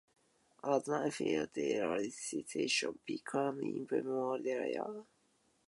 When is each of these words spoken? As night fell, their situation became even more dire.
As 0.63 0.87
night 0.87 1.13
fell, 1.13 1.45
their 1.53 2.09
situation 2.09 2.97
became 3.05 3.61
even 3.61 4.07
more 4.07 4.39
dire. 4.39 5.03